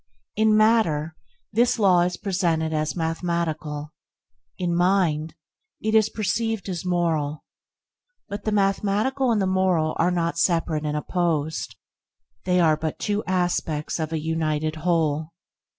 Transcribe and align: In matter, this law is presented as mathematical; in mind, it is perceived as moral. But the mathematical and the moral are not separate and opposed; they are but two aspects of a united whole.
In 0.35 0.57
matter, 0.57 1.15
this 1.53 1.77
law 1.77 1.99
is 2.01 2.17
presented 2.17 2.73
as 2.73 2.95
mathematical; 2.95 3.91
in 4.57 4.73
mind, 4.73 5.35
it 5.79 5.93
is 5.93 6.09
perceived 6.09 6.67
as 6.69 6.83
moral. 6.83 7.43
But 8.27 8.43
the 8.43 8.51
mathematical 8.51 9.31
and 9.31 9.39
the 9.39 9.45
moral 9.45 9.93
are 9.99 10.09
not 10.09 10.39
separate 10.39 10.87
and 10.87 10.97
opposed; 10.97 11.75
they 12.45 12.59
are 12.59 12.77
but 12.77 12.97
two 12.97 13.23
aspects 13.27 13.99
of 13.99 14.11
a 14.11 14.17
united 14.17 14.77
whole. 14.77 15.33